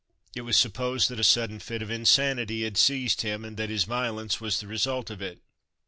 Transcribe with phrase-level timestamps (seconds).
[0.35, 3.83] It was supposed that a sudden fit of insanity had seized him, and that his
[3.83, 5.43] violence was the result of it.